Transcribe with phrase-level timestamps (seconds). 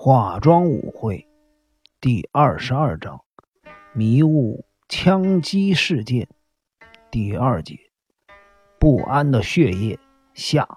[0.00, 1.26] 化妆舞会
[2.00, 3.20] 第二十二章：
[3.92, 6.28] 迷雾枪击事件
[7.10, 7.76] 第二节：
[8.78, 9.98] 不安的血液
[10.34, 10.68] 下。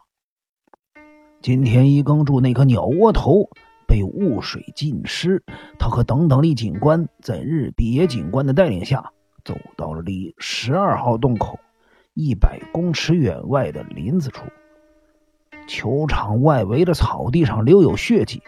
[1.40, 3.48] 今天一更住那颗鸟窝头
[3.88, 5.44] 被雾水浸湿，
[5.78, 9.12] 他和等等力警官在日比野警官的带领下，
[9.46, 11.60] 走到了离十二号洞口
[12.16, 14.48] 一百公尺远外的林子处。
[15.68, 18.42] 球场外围的草地上留有血迹。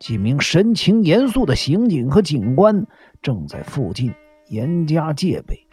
[0.00, 2.86] 几名神情严肃的刑警和警官
[3.20, 4.14] 正在附近
[4.48, 5.66] 严加戒备。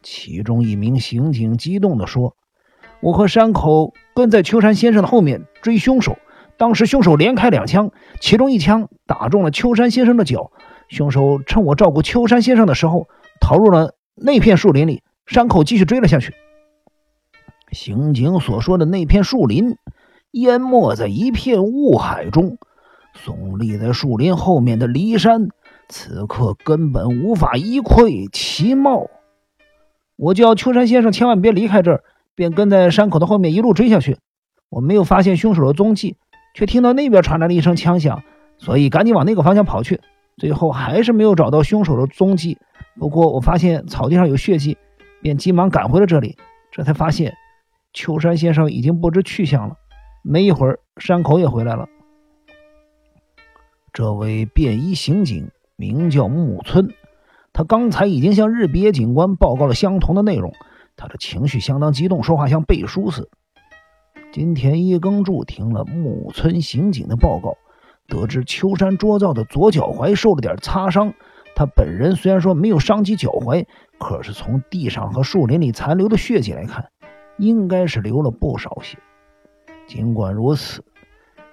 [0.00, 2.36] 其中一名刑警激动地说
[3.02, 6.16] ：“我和山口跟在秋山先生的后面追凶手，
[6.56, 7.90] 当时凶手连开两枪，
[8.20, 10.52] 其中一枪打中了秋山先生的脚。
[10.88, 13.08] 凶手趁我照顾秋山先生的时候，
[13.40, 15.02] 逃入了那片树林里。
[15.26, 16.32] 山口继续追了下去。
[17.72, 19.78] 刑警所说的那片树林，
[20.30, 22.56] 淹没在一片雾海中。”
[23.14, 25.48] 耸立在树林后面的骊山，
[25.88, 29.08] 此刻根本无法一窥其貌。
[30.16, 34.18] 我叫秋山先生千万别离开这儿，便跟在山口的后面一路追下去。
[34.68, 36.16] 我没有发现凶手的踪迹，
[36.54, 38.22] 却听到那边传来了一声枪响，
[38.58, 40.00] 所以赶紧往那个方向跑去。
[40.36, 42.58] 最后还是没有找到凶手的踪迹。
[42.98, 44.76] 不过我发现草地上有血迹，
[45.22, 46.36] 便急忙赶回了这里。
[46.72, 47.34] 这才发现
[47.92, 49.76] 秋山先生已经不知去向了。
[50.24, 51.86] 没一会儿，山口也回来了。
[53.94, 56.92] 这位便衣刑警名叫木村，
[57.52, 60.52] 他刚才已经向日比野警官报告了相同的内容。
[60.96, 63.28] 他的情绪相当激动，说话像背书似的。
[64.32, 67.56] 金田一耕助听了木村刑警的报告，
[68.08, 71.14] 得知秋山卓造的左脚踝受了点擦伤。
[71.54, 73.64] 他本人虽然说没有伤及脚踝，
[74.00, 76.90] 可是从地上和树林里残留的血迹来看，
[77.38, 78.98] 应该是流了不少血。
[79.86, 80.82] 尽管如此。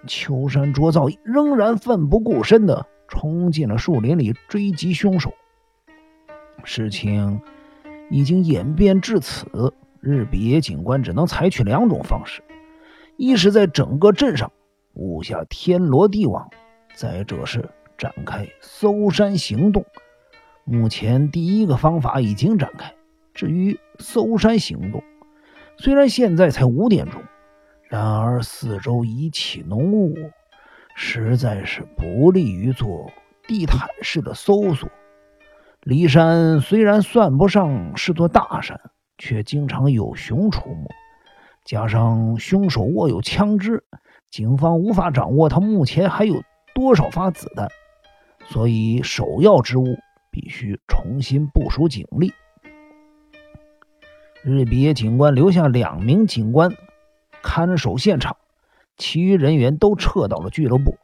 [0.08, 5.34] 秋山卓造仍然奋不顾身地冲进了树林里追击凶手。
[6.64, 7.42] 事情
[8.10, 12.42] 已经演变至此，日比野警官只能采取两种方式：
[13.18, 14.52] 一是在整个镇上
[14.94, 16.48] 布下天罗地网；
[16.96, 19.86] 再者是展开搜山行动。
[20.64, 22.94] 目前第一个方法已经展开，
[23.34, 25.04] 至于搜山行动，
[25.78, 27.22] 虽然现在才五点钟。
[27.92, 30.16] 然而，四周已起浓雾，
[30.96, 33.12] 实在是不利于做
[33.50, 34.90] 地毯式的搜索。
[35.84, 38.80] 骊山虽然算不上是座大山，
[39.18, 40.88] 却经常有熊出没，
[41.66, 43.84] 加上凶手握有枪支，
[44.30, 46.42] 警方无法掌握他目前还有
[46.74, 47.68] 多少发子弹，
[48.48, 49.98] 所以首要之务
[50.32, 52.32] 必须重新部署警力。
[54.44, 56.72] 日比野警官留下两名警官。
[57.54, 58.38] 看守现场，
[58.96, 60.96] 其余人员都撤到了俱乐部。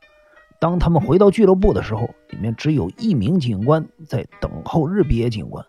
[0.62, 5.66] 当他们回到俱乐部的时候，里面只有一名警官在等候日比野警官。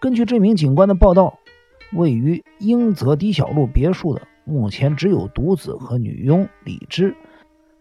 [0.00, 1.38] 根据这名警官的报道，
[1.92, 7.14] 位于英泽低小路别墅的目前只有独子和女佣李枝，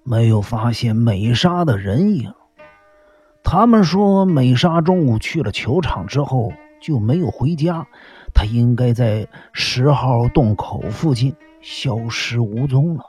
[0.03, 2.33] 没有发现美莎的人影。
[3.45, 6.51] 他们说，美莎中午去了球场之后
[6.81, 7.87] 就没有回家，
[8.33, 11.33] 她应该在十号洞口附近。
[11.67, 13.03] 消失无踪了。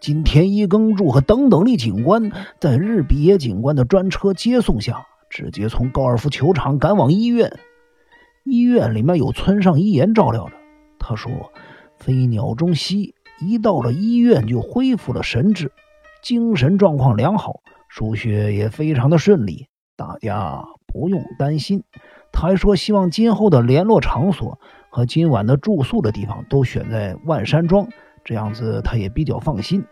[0.00, 7.52] 金田一耕助和等等力警官在日比野警官的专车接送下，直接从高尔夫球场赶往医院。
[8.44, 10.54] 医院里面有村上一言照料着。
[10.98, 11.30] 他说
[12.00, 15.70] ：“飞鸟中西一到了医院就恢复了神智，
[16.22, 17.60] 精神状况良好，
[17.90, 19.66] 输血也非常的顺利，
[19.96, 21.84] 大家不用担心。”
[22.32, 24.58] 他还说：“希望今后的联络场所。”
[24.94, 27.88] 和今晚的住宿的地方都选在万山庄，
[28.22, 29.84] 这样子他也比较放心。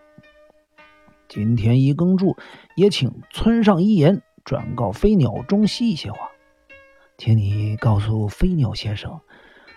[1.27, 2.37] 今天一耕助
[2.77, 6.31] 也请村上一言转告飞鸟中西一些话，
[7.19, 9.19] 请你告诉飞鸟先生，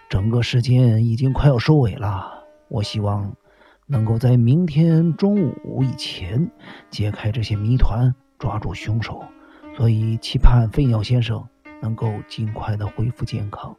[0.10, 2.46] 整个事件已经快要收尾了。
[2.68, 3.36] 我希望
[3.88, 6.52] 能够在明天中午以前
[6.92, 9.24] 揭开这些谜团，抓住凶手，
[9.76, 11.44] 所以期盼飞鸟先生
[11.82, 13.76] 能够尽快的恢复健康。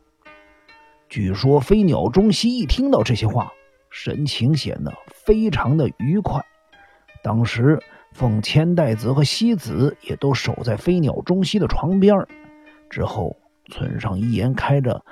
[1.08, 3.52] 据说飞鸟中西一听到这些话，
[3.90, 6.44] 神情显得非常的愉快。
[7.22, 7.80] 当时，
[8.12, 12.26] 奉千代子和西子也都守在飞鸟中西的床边。
[12.90, 13.36] 之后，
[13.70, 15.04] 村上一言开着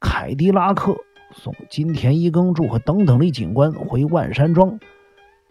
[0.00, 0.96] 凯迪拉克
[1.32, 4.78] 送金田一耕助和等等力警官回万山庄。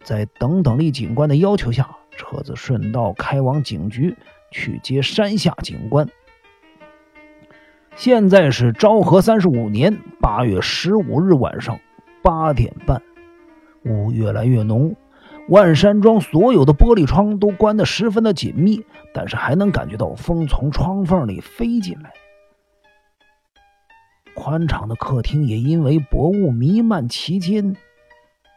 [0.04, 4.16] 在等等力警官的要求下，车子顺道开往警局
[4.52, 6.08] 去接山下警官。
[8.02, 11.80] 现在是昭和三十五年八月十五日晚上
[12.24, 13.00] 八点半，
[13.86, 14.96] 雾越来越浓，
[15.50, 18.84] 万山庄所有的玻璃窗都关得十分的紧密，
[19.14, 22.12] 但是还能感觉到风从窗缝里飞进来。
[24.34, 27.76] 宽敞的客厅也因为薄雾弥漫其间，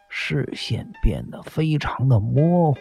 [0.08, 2.78] 视线变得非常的模糊。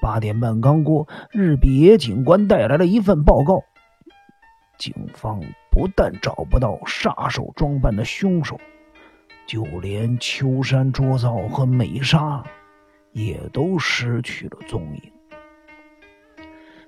[0.00, 3.62] 八点半刚过，日比野警官带来了一份报告：
[4.78, 5.40] 警方
[5.70, 8.58] 不但找不到杀手装扮的凶手，
[9.46, 12.42] 就连秋山卓造和美沙
[13.12, 15.12] 也都失去了踪影。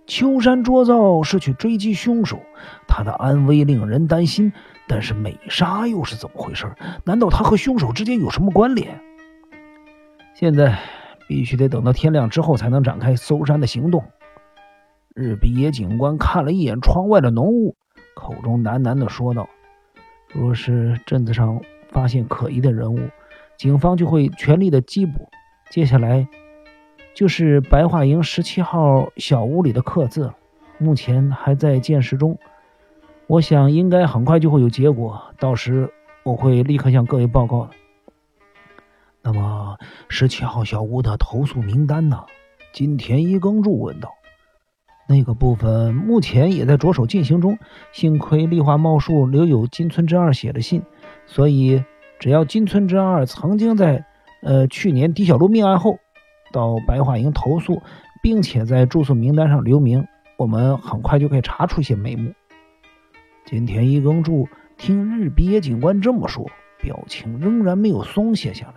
[0.06, 2.40] 秋山卓造是去追击凶手，
[2.86, 4.52] 他的安危令人担心。
[4.86, 6.70] 但是美莎又是怎么回事？
[7.04, 9.00] 难道他和凶手之间有什么关联？
[10.34, 10.78] 现在
[11.26, 14.04] 必须得等到天亮之后才能展开搜山的行动。
[15.14, 17.76] 日比野警官看了一眼窗外的浓雾，
[18.16, 19.48] 口中喃喃的说道
[20.34, 22.98] ：“若是镇子上发现可疑的人物，
[23.56, 25.28] 警方就会全力的缉捕。
[25.70, 26.26] 接下来
[27.14, 30.32] 就是白桦营十七号小屋里的刻字，
[30.78, 32.36] 目前还在建设中。”
[33.28, 35.88] 我想应该很快就会有结果，到时
[36.24, 37.70] 我会立刻向各位报告的。
[39.22, 39.78] 那么
[40.08, 42.24] 十七号小屋的投诉名单呢？
[42.72, 44.12] 金田一耕助问道。
[45.06, 47.58] 那个部分目前也在着手进行中。
[47.92, 50.82] 幸亏丽华茂树留有金村真二写的信，
[51.26, 51.84] 所以
[52.18, 54.04] 只要金村真二曾经在
[54.42, 55.98] 呃去年狄小璐命案后
[56.52, 57.82] 到白桦营投诉，
[58.22, 60.06] 并且在住宿名单上留名，
[60.36, 62.32] 我们很快就可以查出一些眉目。
[63.44, 64.48] 金田一耕助
[64.78, 68.74] 听日比野警官这么说，表情仍然没有松懈下来。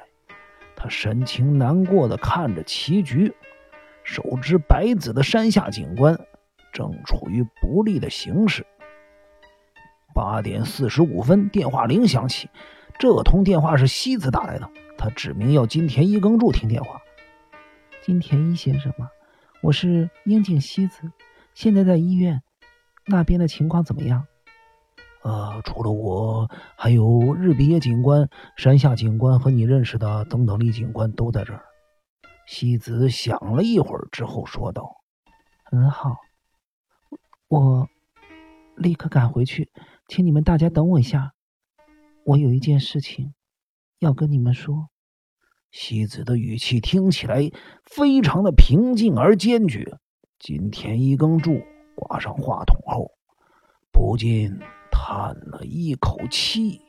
[0.76, 3.34] 他神情难过的看着棋局，
[4.08, 6.18] 手执白子的山下警官
[6.72, 8.66] 正处于不利的形势。
[10.16, 12.50] 八点四十五分，电话铃响起，
[12.98, 17.02] 这通电话是西子打来的，他指明要金田一耕助听电话。
[18.02, 19.10] 金田一先生吗？
[19.62, 21.12] 我是樱井西子，
[21.54, 22.42] 现在在医院，
[23.06, 24.26] 那边的情况怎么样？
[25.22, 31.62] 呃，除了我，还有日比野警官、山下警官和你认识的等等李警官都在这儿。
[32.48, 35.04] 西子想了一会儿之后说道
[35.66, 36.16] ：“很好，
[37.48, 37.88] 我
[38.76, 39.70] 立刻赶回去，
[40.08, 41.34] 请你们大家等我一下，
[42.26, 43.34] 我有一件事情
[44.00, 44.90] 要跟你们说。”
[45.70, 47.52] 西子的语气听起来
[47.84, 50.00] 非常的平静而坚决。
[50.40, 51.62] 金田一耕助
[51.96, 53.12] 挂上话筒后，
[53.92, 54.58] 不禁。
[54.90, 56.82] 叹了一口气。